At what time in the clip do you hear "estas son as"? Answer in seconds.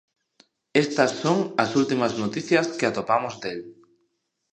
0.83-1.71